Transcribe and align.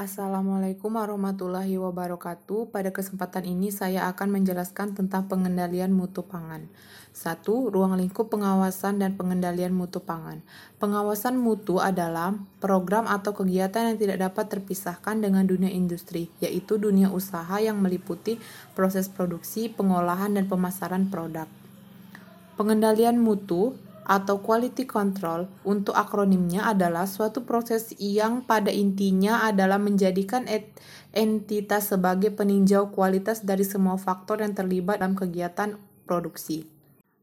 Assalamualaikum 0.00 0.96
warahmatullahi 0.96 1.76
wabarakatuh. 1.76 2.72
Pada 2.72 2.88
kesempatan 2.88 3.44
ini 3.44 3.68
saya 3.68 4.08
akan 4.08 4.32
menjelaskan 4.32 4.96
tentang 4.96 5.28
pengendalian 5.28 5.92
mutu 5.92 6.24
pangan. 6.24 6.72
1. 7.12 7.44
Ruang 7.44 8.00
lingkup 8.00 8.32
pengawasan 8.32 8.96
dan 8.96 9.20
pengendalian 9.20 9.76
mutu 9.76 10.00
pangan. 10.00 10.40
Pengawasan 10.80 11.36
mutu 11.36 11.84
adalah 11.84 12.32
program 12.64 13.04
atau 13.12 13.36
kegiatan 13.36 13.92
yang 13.92 14.00
tidak 14.00 14.24
dapat 14.24 14.48
terpisahkan 14.48 15.20
dengan 15.20 15.44
dunia 15.44 15.68
industri, 15.68 16.32
yaitu 16.40 16.80
dunia 16.80 17.12
usaha 17.12 17.60
yang 17.60 17.76
meliputi 17.84 18.40
proses 18.72 19.04
produksi, 19.12 19.68
pengolahan, 19.68 20.32
dan 20.32 20.48
pemasaran 20.48 21.12
produk. 21.12 21.44
Pengendalian 22.56 23.20
mutu 23.20 23.76
atau 24.10 24.42
quality 24.42 24.90
control 24.90 25.46
untuk 25.62 25.94
akronimnya 25.94 26.66
adalah 26.66 27.06
suatu 27.06 27.46
proses 27.46 27.94
yang 28.02 28.42
pada 28.42 28.74
intinya 28.74 29.46
adalah 29.46 29.78
menjadikan 29.78 30.50
entitas 31.14 31.94
sebagai 31.94 32.34
peninjau 32.34 32.90
kualitas 32.90 33.46
dari 33.46 33.62
semua 33.62 33.94
faktor 33.94 34.42
yang 34.42 34.50
terlibat 34.50 34.98
dalam 34.98 35.14
kegiatan 35.14 35.78
produksi. 36.10 36.66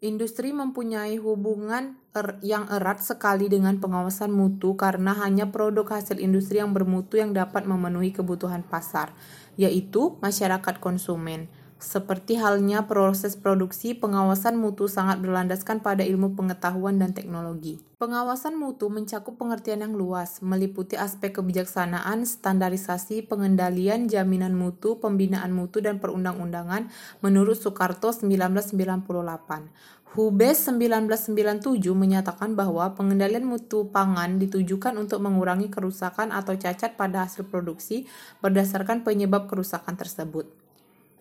Industri 0.00 0.56
mempunyai 0.56 1.20
hubungan 1.20 2.00
er 2.16 2.40
yang 2.40 2.64
erat 2.72 3.04
sekali 3.04 3.52
dengan 3.52 3.76
pengawasan 3.76 4.32
mutu 4.32 4.72
karena 4.72 5.12
hanya 5.20 5.52
produk 5.52 5.84
hasil 5.84 6.16
industri 6.16 6.56
yang 6.56 6.72
bermutu 6.72 7.20
yang 7.20 7.36
dapat 7.36 7.68
memenuhi 7.68 8.08
kebutuhan 8.08 8.64
pasar, 8.64 9.12
yaitu 9.60 10.16
masyarakat 10.24 10.80
konsumen. 10.80 11.52
Seperti 11.80 12.36
halnya 12.36 12.84
proses 12.84 13.40
produksi, 13.40 13.96
pengawasan 13.96 14.60
mutu 14.60 14.84
sangat 14.84 15.24
berlandaskan 15.24 15.80
pada 15.80 16.04
ilmu 16.04 16.36
pengetahuan 16.36 17.00
dan 17.00 17.16
teknologi. 17.16 17.80
Pengawasan 17.96 18.60
mutu 18.60 18.92
mencakup 18.92 19.40
pengertian 19.40 19.80
yang 19.80 19.96
luas, 19.96 20.44
meliputi 20.44 21.00
aspek 21.00 21.40
kebijaksanaan, 21.40 22.28
standarisasi, 22.28 23.24
pengendalian, 23.24 24.12
jaminan 24.12 24.52
mutu, 24.52 25.00
pembinaan 25.00 25.56
mutu, 25.56 25.80
dan 25.80 26.04
perundang-undangan 26.04 26.92
menurut 27.24 27.56
Soekarto 27.56 28.12
1998. 28.12 29.72
Hubes 30.20 30.68
1997 30.68 31.80
menyatakan 31.96 32.60
bahwa 32.60 32.92
pengendalian 32.92 33.48
mutu 33.48 33.88
pangan 33.88 34.36
ditujukan 34.36 35.00
untuk 35.00 35.24
mengurangi 35.24 35.72
kerusakan 35.72 36.28
atau 36.28 36.60
cacat 36.60 37.00
pada 37.00 37.24
hasil 37.24 37.48
produksi 37.48 38.04
berdasarkan 38.44 39.00
penyebab 39.00 39.48
kerusakan 39.48 39.96
tersebut. 39.96 40.59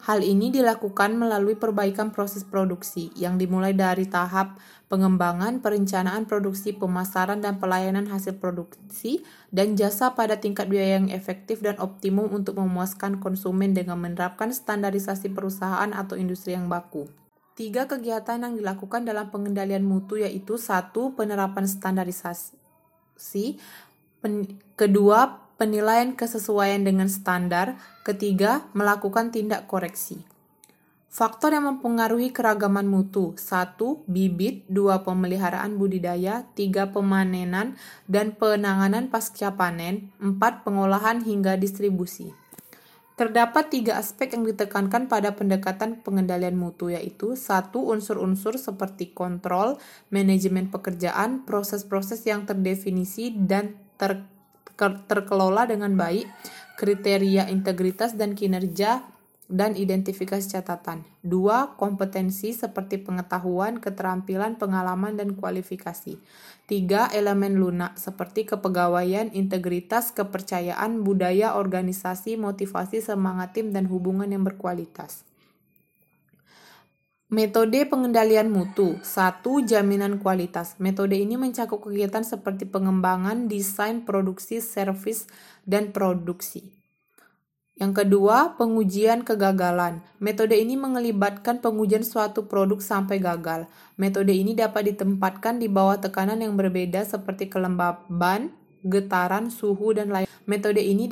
Hal 0.00 0.24
ini 0.24 0.48
dilakukan 0.48 1.12
melalui 1.12 1.60
perbaikan 1.60 2.08
proses 2.08 2.40
produksi 2.40 3.12
yang 3.12 3.36
dimulai 3.36 3.76
dari 3.76 4.08
tahap 4.08 4.56
pengembangan, 4.88 5.60
perencanaan 5.60 6.24
produksi, 6.24 6.72
pemasaran, 6.72 7.44
dan 7.44 7.60
pelayanan 7.60 8.08
hasil 8.08 8.40
produksi 8.40 9.20
dan 9.52 9.76
jasa 9.76 10.16
pada 10.16 10.40
tingkat 10.40 10.72
biaya 10.72 11.04
yang 11.04 11.12
efektif 11.12 11.60
dan 11.60 11.76
optimum 11.76 12.32
untuk 12.32 12.56
memuaskan 12.56 13.20
konsumen 13.20 13.76
dengan 13.76 14.00
menerapkan 14.00 14.48
standarisasi 14.48 15.36
perusahaan 15.36 15.92
atau 15.92 16.16
industri 16.16 16.56
yang 16.56 16.72
baku. 16.72 17.04
Tiga 17.52 17.84
kegiatan 17.84 18.40
yang 18.40 18.56
dilakukan 18.56 19.04
dalam 19.04 19.28
pengendalian 19.28 19.84
mutu 19.84 20.16
yaitu 20.16 20.56
satu 20.56 21.12
penerapan 21.12 21.68
standarisasi, 21.68 22.56
kedua 24.80 25.49
penilaian 25.60 26.16
kesesuaian 26.16 26.80
dengan 26.80 27.12
standar, 27.12 27.76
ketiga, 28.00 28.64
melakukan 28.72 29.28
tindak 29.28 29.68
koreksi. 29.68 30.24
Faktor 31.12 31.52
yang 31.52 31.68
mempengaruhi 31.68 32.32
keragaman 32.32 32.88
mutu. 32.88 33.36
1. 33.36 33.76
Bibit 34.08 34.64
2. 34.72 35.04
Pemeliharaan 35.04 35.76
budidaya 35.76 36.48
3. 36.56 36.96
Pemanenan 36.96 37.76
dan 38.08 38.32
penanganan 38.32 39.12
pasca 39.12 39.52
panen 39.52 40.14
4. 40.22 40.64
Pengolahan 40.64 41.20
hingga 41.20 41.60
distribusi 41.60 42.32
Terdapat 43.20 43.68
tiga 43.68 44.00
aspek 44.00 44.32
yang 44.32 44.48
ditekankan 44.48 45.04
pada 45.04 45.36
pendekatan 45.36 46.00
pengendalian 46.00 46.56
mutu 46.56 46.88
yaitu 46.88 47.36
satu 47.36 47.92
unsur-unsur 47.92 48.56
seperti 48.56 49.12
kontrol, 49.12 49.76
manajemen 50.08 50.72
pekerjaan, 50.72 51.44
proses-proses 51.44 52.24
yang 52.24 52.48
terdefinisi 52.48 53.28
dan 53.36 53.76
ter 54.00 54.24
terkelola 54.80 55.68
dengan 55.68 55.92
baik, 55.92 56.24
kriteria 56.80 57.52
integritas 57.52 58.16
dan 58.16 58.32
kinerja 58.32 59.04
dan 59.50 59.74
identifikasi 59.74 60.46
catatan. 60.46 61.02
Dua, 61.20 61.74
kompetensi 61.74 62.54
seperti 62.54 63.02
pengetahuan, 63.02 63.82
keterampilan, 63.82 64.56
pengalaman, 64.56 65.18
dan 65.18 65.34
kualifikasi. 65.34 66.16
Tiga, 66.70 67.10
elemen 67.10 67.58
lunak 67.58 67.98
seperti 67.98 68.46
kepegawaian, 68.46 69.34
integritas, 69.34 70.14
kepercayaan, 70.14 71.02
budaya, 71.02 71.58
organisasi, 71.58 72.38
motivasi, 72.38 73.02
semangat 73.02 73.58
tim, 73.58 73.74
dan 73.74 73.90
hubungan 73.90 74.30
yang 74.30 74.46
berkualitas. 74.46 75.26
Metode 77.30 77.86
pengendalian 77.86 78.50
mutu. 78.50 78.98
satu 79.06 79.62
Jaminan 79.62 80.18
kualitas. 80.18 80.74
Metode 80.82 81.14
ini 81.14 81.38
mencakup 81.38 81.78
kegiatan 81.86 82.26
seperti 82.26 82.66
pengembangan, 82.66 83.46
desain, 83.46 84.02
produksi, 84.02 84.58
servis, 84.58 85.30
dan 85.62 85.94
produksi. 85.94 86.74
Yang 87.78 88.02
kedua, 88.02 88.58
pengujian 88.58 89.22
kegagalan. 89.22 90.02
Metode 90.18 90.58
ini 90.58 90.74
mengelibatkan 90.74 91.62
pengujian 91.62 92.02
suatu 92.02 92.50
produk 92.50 92.82
sampai 92.82 93.22
gagal. 93.22 93.70
Metode 93.94 94.34
ini 94.34 94.58
dapat 94.58 94.90
ditempatkan 94.90 95.62
di 95.62 95.70
bawah 95.70 96.02
tekanan 96.02 96.42
yang 96.42 96.58
berbeda 96.58 97.06
seperti 97.06 97.46
kelembaban, 97.46 98.50
getaran, 98.82 99.54
suhu, 99.54 99.94
dan 99.94 100.10
lain. 100.10 100.26
Metode 100.50 100.82
ini 100.82 101.06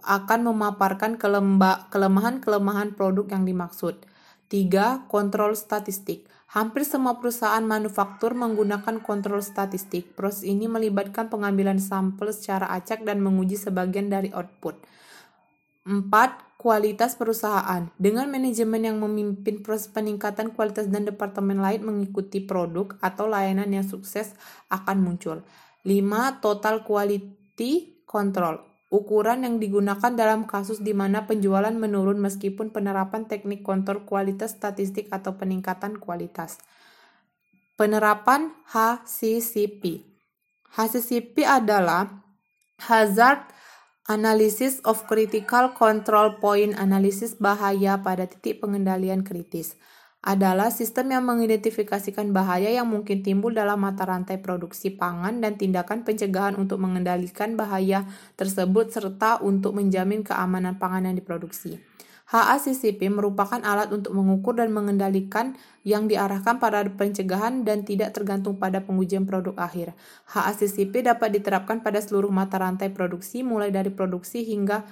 akan 0.00 0.40
memaparkan 0.40 1.20
kelemahan-kelemahan 1.20 2.96
produk 2.96 3.28
yang 3.28 3.44
dimaksud. 3.44 4.08
3. 4.50 5.06
Kontrol 5.06 5.54
statistik. 5.54 6.26
Hampir 6.50 6.82
semua 6.82 7.22
perusahaan 7.22 7.62
manufaktur 7.62 8.34
menggunakan 8.34 8.98
kontrol 8.98 9.46
statistik. 9.46 10.18
Proses 10.18 10.42
ini 10.42 10.66
melibatkan 10.66 11.30
pengambilan 11.30 11.78
sampel 11.78 12.34
secara 12.34 12.66
acak 12.74 13.06
dan 13.06 13.22
menguji 13.22 13.54
sebagian 13.54 14.10
dari 14.10 14.34
output. 14.34 14.74
4. 15.86 16.10
Kualitas 16.58 17.14
perusahaan. 17.14 17.94
Dengan 17.94 18.26
manajemen 18.26 18.82
yang 18.82 18.98
memimpin 18.98 19.62
proses 19.62 19.86
peningkatan 19.86 20.50
kualitas 20.52 20.90
dan 20.90 21.06
departemen 21.06 21.62
lain 21.62 21.86
mengikuti 21.86 22.42
produk 22.42 22.98
atau 22.98 23.30
layanan 23.30 23.70
yang 23.70 23.86
sukses 23.86 24.34
akan 24.66 24.98
muncul. 24.98 25.46
5. 25.86 26.42
Total 26.42 26.82
quality 26.82 28.02
control 28.02 28.69
ukuran 28.90 29.46
yang 29.46 29.62
digunakan 29.62 30.10
dalam 30.12 30.50
kasus 30.50 30.82
di 30.82 30.90
mana 30.90 31.24
penjualan 31.30 31.72
menurun 31.72 32.18
meskipun 32.18 32.74
penerapan 32.74 33.30
teknik 33.30 33.62
kontrol 33.62 34.02
kualitas 34.02 34.58
statistik 34.58 35.06
atau 35.14 35.38
peningkatan 35.38 36.02
kualitas. 36.02 36.58
Penerapan 37.78 38.50
HCCP. 38.68 40.04
HCCP 40.74 41.46
adalah 41.46 42.20
Hazard 42.82 43.46
Analysis 44.10 44.82
of 44.82 45.06
Critical 45.06 45.72
Control 45.78 46.42
Point 46.42 46.74
Analysis 46.74 47.38
bahaya 47.38 48.02
pada 48.02 48.26
titik 48.26 48.58
pengendalian 48.58 49.22
kritis 49.22 49.78
adalah 50.20 50.68
sistem 50.68 51.16
yang 51.16 51.24
mengidentifikasikan 51.24 52.36
bahaya 52.36 52.68
yang 52.68 52.84
mungkin 52.84 53.24
timbul 53.24 53.56
dalam 53.56 53.80
mata 53.80 54.04
rantai 54.04 54.36
produksi 54.36 54.92
pangan 54.92 55.40
dan 55.40 55.56
tindakan 55.56 56.04
pencegahan 56.04 56.60
untuk 56.60 56.76
mengendalikan 56.76 57.56
bahaya 57.56 58.04
tersebut 58.36 58.92
serta 58.92 59.40
untuk 59.40 59.72
menjamin 59.80 60.20
keamanan 60.20 60.76
pangan 60.76 61.08
yang 61.08 61.16
diproduksi. 61.16 61.80
HACCP 62.30 63.10
merupakan 63.10 63.58
alat 63.58 63.90
untuk 63.90 64.14
mengukur 64.14 64.54
dan 64.54 64.70
mengendalikan 64.70 65.58
yang 65.82 66.06
diarahkan 66.06 66.62
pada 66.62 66.86
pencegahan 66.86 67.66
dan 67.66 67.82
tidak 67.82 68.14
tergantung 68.14 68.54
pada 68.54 68.86
pengujian 68.86 69.26
produk 69.26 69.58
akhir. 69.58 69.98
HACCP 70.30 71.10
dapat 71.10 71.34
diterapkan 71.34 71.82
pada 71.82 71.98
seluruh 71.98 72.30
mata 72.30 72.62
rantai 72.62 72.94
produksi 72.94 73.42
mulai 73.42 73.74
dari 73.74 73.90
produksi 73.90 74.46
hingga 74.46 74.86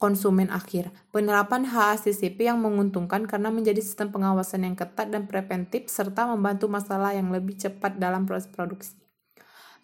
konsumen 0.00 0.48
akhir. 0.48 0.88
Penerapan 1.12 1.68
HACCP 1.68 2.48
yang 2.48 2.64
menguntungkan 2.64 3.28
karena 3.28 3.52
menjadi 3.52 3.84
sistem 3.84 4.08
pengawasan 4.08 4.64
yang 4.64 4.72
ketat 4.72 5.12
dan 5.12 5.28
preventif 5.28 5.92
serta 5.92 6.24
membantu 6.24 6.72
masalah 6.72 7.12
yang 7.12 7.28
lebih 7.28 7.60
cepat 7.60 8.00
dalam 8.00 8.24
proses 8.24 8.48
produksi. 8.48 8.96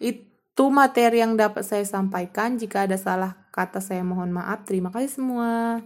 Itu 0.01 0.73
materi 0.73 1.21
yang 1.21 1.37
dapat 1.37 1.61
saya 1.61 1.85
sampaikan. 1.85 2.57
Jika 2.57 2.89
ada 2.89 2.97
salah 2.97 3.37
kata 3.53 3.77
saya 3.77 4.01
mohon 4.01 4.33
maaf. 4.33 4.65
Terima 4.65 4.89
kasih 4.89 5.21
semua. 5.21 5.85